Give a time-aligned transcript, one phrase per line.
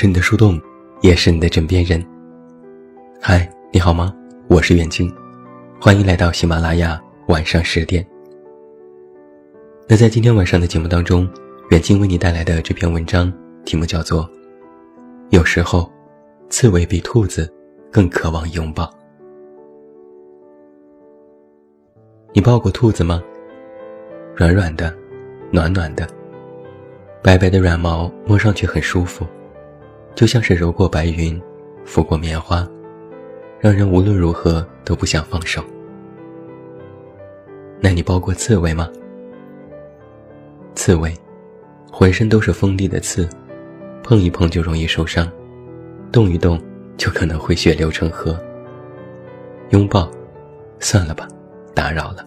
[0.00, 0.62] 是你的树洞，
[1.00, 2.00] 也是你的枕边人。
[3.20, 4.14] 嗨，你好吗？
[4.46, 5.12] 我是远近，
[5.80, 8.06] 欢迎来到喜马拉雅晚上十点。
[9.88, 11.28] 那在今天晚上的节目当中，
[11.70, 13.32] 远近为你带来的这篇文章
[13.64, 14.22] 题目叫做
[15.30, 15.92] 《有时候，
[16.48, 17.52] 刺猬比兔子
[17.90, 18.84] 更渴望拥抱》。
[22.32, 23.20] 你抱过兔子吗？
[24.36, 24.96] 软软的，
[25.50, 26.06] 暖暖的，
[27.20, 29.26] 白白的软毛摸上去很舒服。
[30.14, 31.40] 就像是揉过白云，
[31.86, 32.68] 抚过棉花，
[33.60, 35.62] 让人无论如何都不想放手。
[37.80, 38.90] 那你抱过刺猬吗？
[40.74, 41.14] 刺猬，
[41.92, 43.28] 浑身都是锋利的刺，
[44.02, 45.30] 碰一碰就容易受伤，
[46.10, 46.60] 动一动
[46.96, 48.36] 就可能会血流成河。
[49.70, 50.10] 拥抱，
[50.80, 51.28] 算了吧，
[51.74, 52.26] 打扰了。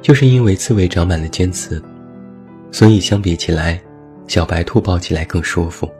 [0.00, 1.82] 就是因为刺猬长满了尖刺，
[2.70, 3.82] 所以相比起来。
[4.30, 5.90] 小白兔抱起来更舒服，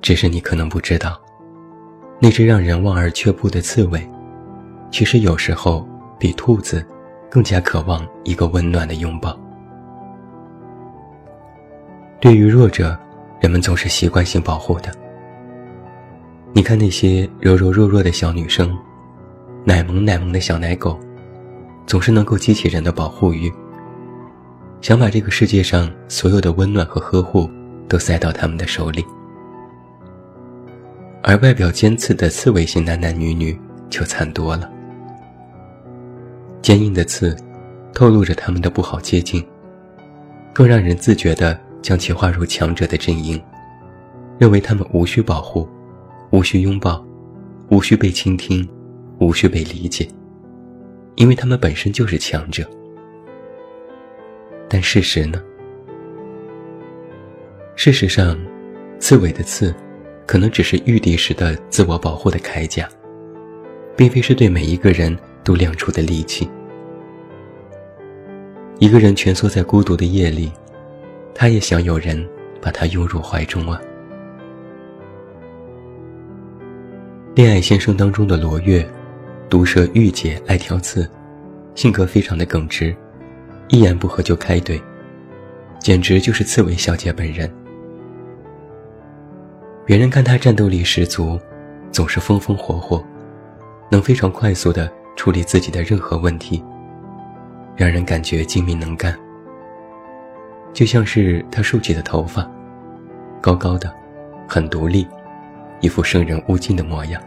[0.00, 1.20] 只是你可能不知道，
[2.20, 4.00] 那只让人望而却步的刺猬，
[4.88, 5.84] 其实有时候
[6.20, 6.86] 比兔子
[7.28, 9.36] 更加渴望一个温暖的拥抱。
[12.20, 12.96] 对于弱者，
[13.40, 14.92] 人们总是习惯性保护的。
[16.52, 18.72] 你看那些柔柔弱弱的小女生，
[19.64, 20.96] 奶萌奶萌的小奶狗，
[21.88, 23.52] 总是能够激起人的保护欲。
[24.82, 27.48] 想把这个世界上所有的温暖和呵护
[27.88, 29.04] 都塞到他们的手里，
[31.22, 33.56] 而外表尖刺的刺猬型男男女女
[33.88, 34.68] 就惨多了。
[36.60, 37.36] 坚硬的刺，
[37.94, 39.44] 透露着他们的不好接近，
[40.52, 43.40] 更让人自觉地将其划入强者的阵营，
[44.36, 45.68] 认为他们无需保护，
[46.32, 47.04] 无需拥抱，
[47.70, 48.68] 无需被倾听，
[49.20, 50.08] 无需被理解，
[51.14, 52.68] 因为他们本身就是强者。
[54.72, 55.38] 但事实呢？
[57.76, 58.38] 事实上，
[58.98, 59.74] 刺猬的刺，
[60.26, 62.88] 可能只是御敌时的自我保护的铠甲，
[63.94, 66.48] 并非是对每一个人都亮出的利器。
[68.78, 70.50] 一个人蜷缩在孤独的夜里，
[71.34, 72.26] 他也想有人
[72.58, 73.78] 把他拥入怀中啊。
[77.34, 78.88] 恋爱先生当中的罗月，
[79.50, 81.06] 毒舌御姐，爱挑刺，
[81.74, 82.96] 性格非常的耿直。
[83.72, 84.78] 一言不合就开怼，
[85.80, 87.50] 简直就是刺猬小姐本人。
[89.86, 91.40] 别人看她战斗力十足，
[91.90, 93.02] 总是风风火火，
[93.90, 96.62] 能非常快速地处理自己的任何问题，
[97.74, 99.18] 让人感觉精明能干。
[100.74, 102.46] 就像是她竖起的头发，
[103.40, 103.90] 高高的，
[104.46, 105.08] 很独立，
[105.80, 107.22] 一副生人勿近的模样。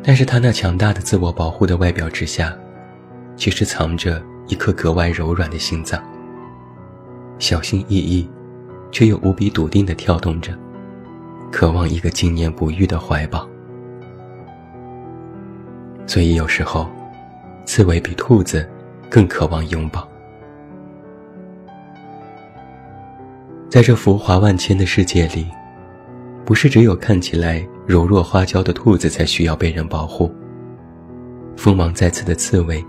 [0.00, 2.56] 但是她那强大的自我保护的外表之下，
[3.36, 6.02] 其实藏着一颗格外柔软的心脏，
[7.38, 8.28] 小心翼翼，
[8.92, 10.56] 却又无比笃定地跳动着，
[11.50, 13.48] 渴望一个经年不遇的怀抱。
[16.06, 16.88] 所以有时候，
[17.64, 18.68] 刺猬比兔子
[19.10, 20.06] 更渴望拥抱。
[23.68, 25.46] 在这浮华万千的世界里，
[26.44, 30.32] 不是只有看起来柔弱花娇的兔子才需要被人保护，
[31.56, 32.84] 锋芒再次的刺猬。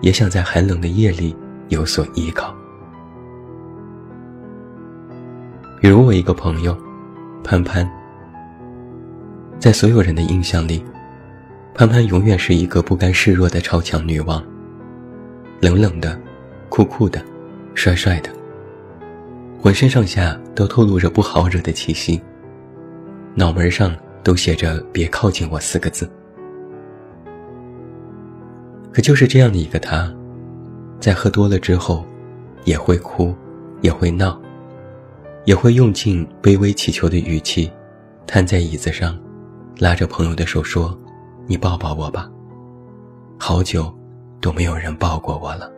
[0.00, 1.36] 也想在寒冷的夜里
[1.68, 2.54] 有所依靠。
[5.80, 6.76] 比如我一个朋友，
[7.42, 7.88] 潘潘，
[9.58, 10.84] 在所有人的印象里，
[11.74, 14.42] 潘潘永远是一个不甘示弱的超强女王。
[15.60, 16.18] 冷冷的，
[16.68, 17.22] 酷酷的，
[17.74, 18.30] 帅帅的，
[19.60, 22.20] 浑身上下都透露着不好惹的气息，
[23.34, 26.10] 脑门上都写着“别靠近我”四个字。
[28.92, 30.12] 可就是这样的一个他，
[30.98, 32.04] 在喝多了之后，
[32.64, 33.34] 也会哭，
[33.80, 34.40] 也会闹，
[35.44, 37.70] 也会用尽卑微乞求的语气，
[38.26, 39.18] 瘫在椅子上，
[39.78, 40.96] 拉着朋友的手说
[41.46, 42.28] ：“你抱抱我吧，
[43.38, 43.92] 好久
[44.40, 45.70] 都没有人抱过我了。”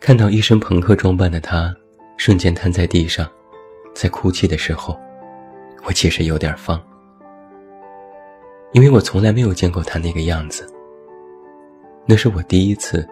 [0.00, 1.74] 看到一身朋克装扮的他，
[2.16, 3.28] 瞬间瘫在地上，
[3.94, 4.98] 在哭泣的时候，
[5.84, 6.82] 我其实有点放。
[8.76, 10.70] 因为我从来没有见过他那个样子，
[12.04, 13.08] 那是我第一次，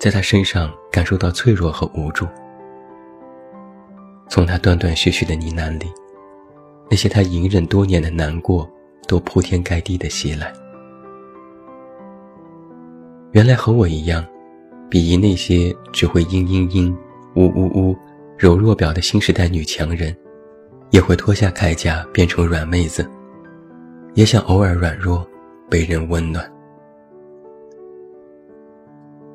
[0.00, 2.26] 在他身上感受到脆弱和无助。
[4.26, 5.92] 从他断断续续的呢喃里，
[6.88, 8.66] 那些他隐忍多年的难过
[9.06, 10.50] 都铺天盖地的袭来。
[13.32, 14.24] 原来和我一样，
[14.90, 16.90] 鄙夷那些只会嘤嘤嘤、
[17.36, 17.94] 呜呜呜、
[18.38, 20.16] 柔弱表的新时代女强人，
[20.88, 23.06] 也会脱下铠甲变成软妹子。
[24.14, 25.26] 也想偶尔软弱，
[25.70, 26.50] 被人温暖。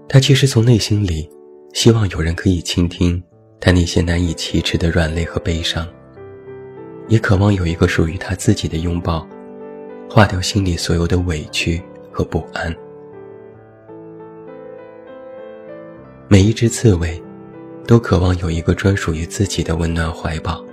[0.07, 1.29] 他其实从内心里
[1.74, 3.21] 希望有人可以倾听
[3.59, 5.88] 他那些难以启齿的软肋和悲伤，
[7.07, 9.27] 也渴望有一个属于他自己的拥抱，
[10.09, 11.81] 化掉心里所有的委屈
[12.12, 12.73] 和不安。
[16.27, 17.21] 每一只刺猬，
[17.88, 20.63] 都渴望有一个专属于自己的温暖怀抱，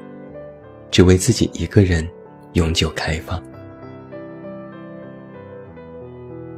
[0.91, 2.07] 只为自己一个人
[2.53, 3.43] 永久开放。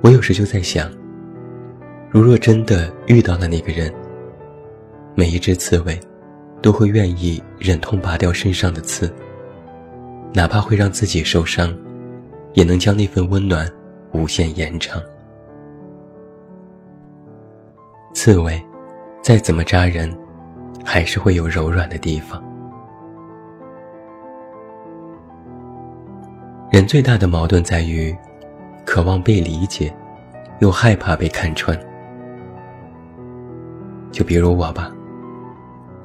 [0.07, 0.89] 我有时就在想，
[2.09, 3.93] 如若真的遇到了那个人，
[5.17, 5.99] 每一只刺猬，
[6.63, 9.13] 都会愿意忍痛拔掉身上的刺，
[10.33, 11.77] 哪怕会让自己受伤，
[12.55, 13.69] 也能将那份温暖
[14.13, 15.03] 无限延长。
[18.15, 18.65] 刺猬，
[19.21, 20.17] 再怎么扎人，
[20.85, 22.41] 还是会有柔软的地方。
[26.71, 28.17] 人最大的矛盾在于，
[28.87, 29.93] 渴望被理解，
[30.61, 31.79] 又害怕被看穿。
[34.13, 34.91] 就比如我吧。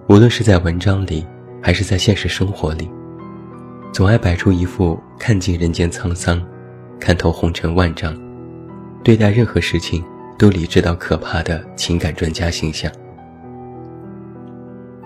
[0.09, 1.25] 无论是在文章里，
[1.61, 2.89] 还是在现实生活里，
[3.93, 6.41] 总爱摆出一副看尽人间沧桑、
[6.99, 8.13] 看透红尘万丈、
[9.03, 10.03] 对待任何事情
[10.37, 12.91] 都理智到可怕的情感专家形象。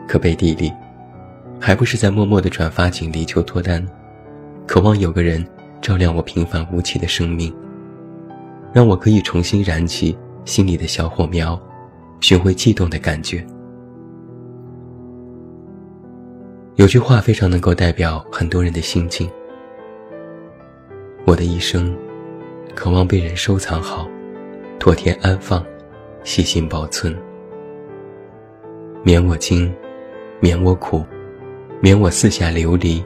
[0.07, 0.71] 可背地里，
[1.59, 3.85] 还不是在默默的转发锦鲤求脱单，
[4.65, 5.45] 渴望有个人
[5.81, 7.53] 照亮我平凡无奇的生命，
[8.75, 10.13] 让我可以重新燃起
[10.43, 11.57] 心里的小火苗，
[12.19, 13.41] 寻回悸动的感觉。
[16.75, 19.29] 有句话非常能够代表很多人的心境。
[21.25, 21.95] 我的一生，
[22.75, 24.09] 渴望被人收藏好，
[24.77, 25.65] 妥帖安放，
[26.25, 27.15] 细心保存，
[29.03, 29.73] 免我惊，
[30.41, 31.01] 免我苦，
[31.79, 33.01] 免我四下流离，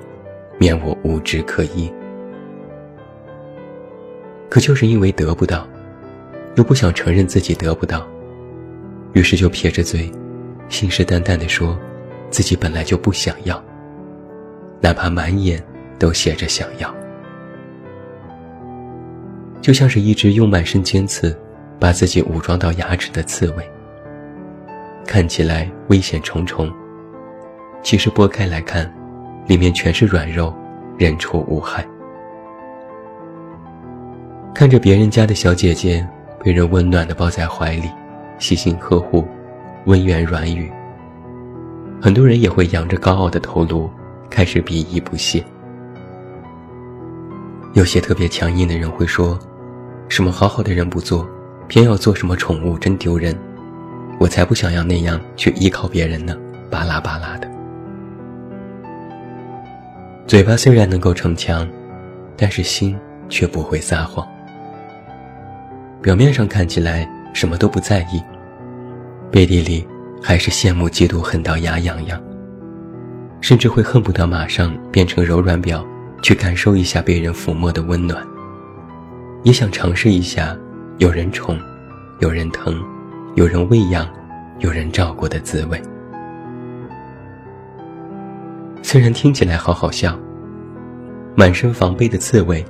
[0.58, 1.94] 免我无枝可依。
[4.50, 5.68] 可就是因为得不到，
[6.56, 8.08] 又不想承认自己得不到，
[9.14, 10.12] 于是就撇着嘴，
[10.68, 11.78] 信誓旦旦地说。
[12.32, 13.60] 自己本来就不想要，
[14.82, 15.60] 哪怕满眼
[15.98, 16.94] 都写着想要，
[19.60, 21.36] 就像是一只用满身尖刺
[21.80, 23.68] 把自己武装到牙齿的刺猬，
[25.08, 26.72] 看起来危险重重，
[27.82, 28.88] 其实剥开来看，
[29.48, 30.54] 里面全是软肉，
[31.00, 31.84] 人畜无害。
[34.54, 36.06] 看着别人家的小姐姐
[36.44, 37.90] 被人温暖的抱在怀里，
[38.40, 39.26] 细心呵护，
[39.86, 40.70] 温言软语。
[42.02, 43.90] 很多人也会仰着高傲的头颅，
[44.30, 45.44] 开始鄙夷不屑。
[47.74, 49.38] 有些特别强硬的人会说
[50.10, 51.28] ：“什么好好的人不做，
[51.68, 53.38] 偏要做什么宠物，真丢人！
[54.20, 56.36] 我才不想要那样去依靠别人呢！”
[56.70, 57.50] 巴拉巴拉的。
[60.28, 61.68] 嘴巴虽然能够逞强，
[62.36, 62.98] 但是心
[63.30, 64.28] 却不会撒谎。
[66.02, 68.22] 表面上看起来什么都不在意，
[69.32, 69.88] 背地里。
[70.22, 72.22] 还是羡慕嫉妒恨到牙痒痒，
[73.40, 75.82] 甚至会恨不得马上变成柔软表，
[76.22, 78.22] 去感受一下被人抚摸的温暖，
[79.44, 80.54] 也想尝试一下
[80.98, 81.58] 有人宠、
[82.20, 82.84] 有人疼、
[83.36, 84.06] 有人喂养、
[84.58, 85.82] 有人照顾的滋味。
[88.82, 90.20] 虽然听起来好好笑，
[91.34, 92.62] 满身防备的刺猬，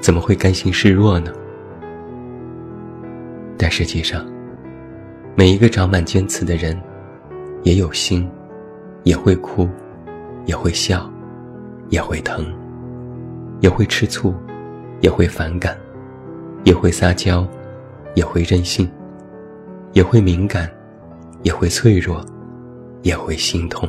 [0.00, 1.30] 怎么会甘心示弱呢？
[3.58, 4.24] 但实际上，
[5.36, 6.80] 每一个长满尖刺的人。
[7.64, 8.30] 也有心，
[9.04, 9.66] 也会哭，
[10.44, 11.10] 也会笑，
[11.88, 12.44] 也会疼，
[13.60, 14.34] 也会吃醋，
[15.00, 15.74] 也会反感，
[16.64, 17.48] 也会撒娇，
[18.14, 18.86] 也会任性，
[19.94, 20.70] 也会敏感，
[21.42, 22.22] 也会脆弱，
[23.00, 23.88] 也会心痛。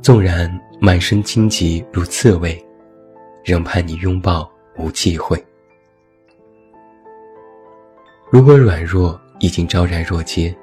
[0.00, 0.48] 纵然
[0.80, 2.56] 满身荆棘如刺猬，
[3.44, 5.44] 仍盼你拥抱无忌讳。
[8.32, 9.20] 如果软弱。
[9.42, 10.56] 已经昭然若揭，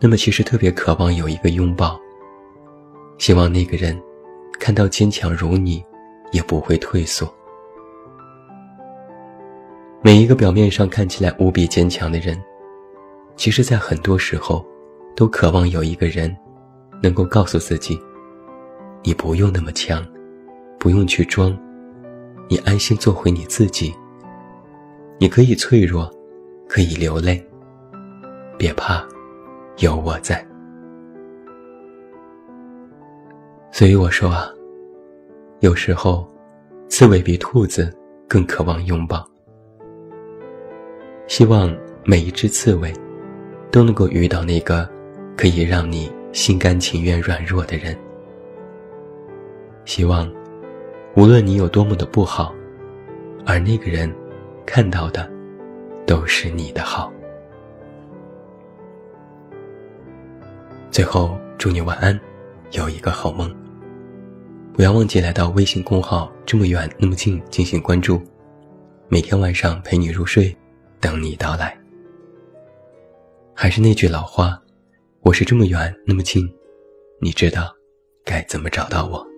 [0.00, 2.00] 那么其实特别渴望有一个拥抱。
[3.18, 4.00] 希望那个人
[4.58, 5.84] 看到坚强如你，
[6.32, 7.30] 也不会退缩。
[10.00, 12.42] 每一个表面上看起来无比坚强的人，
[13.36, 14.64] 其实，在很多时候，
[15.14, 16.34] 都渴望有一个人，
[17.02, 18.00] 能够告诉自己：
[19.02, 20.02] 你不用那么强，
[20.78, 21.54] 不用去装，
[22.48, 23.94] 你安心做回你自己。
[25.18, 26.10] 你可以脆弱，
[26.68, 27.44] 可以流泪。
[28.56, 29.04] 别怕，
[29.78, 30.44] 有我在。
[33.72, 34.48] 所以我说啊，
[35.60, 36.28] 有时候，
[36.88, 37.92] 刺猬比兔子
[38.28, 39.28] 更渴望拥抱。
[41.26, 42.92] 希望每一只刺猬，
[43.72, 44.88] 都能够遇到那个
[45.36, 47.96] 可以让你心甘情愿软弱的人。
[49.84, 50.32] 希望，
[51.16, 52.54] 无论你有多么的不好，
[53.44, 54.14] 而那个人
[54.64, 55.28] 看到的，
[56.06, 57.12] 都是你的好。
[60.90, 62.18] 最后祝你晚安
[62.72, 63.54] 有一个好梦。
[64.74, 68.20] 不要忘记来到微信公号这么远那么近进行关注
[69.08, 70.54] 每天晚上陪你入睡
[71.00, 71.78] 等你到来。
[73.54, 74.60] 还是那句老话
[75.20, 76.52] 我是这么远那么近
[77.20, 77.72] 你知道
[78.24, 79.33] 该怎么找到我。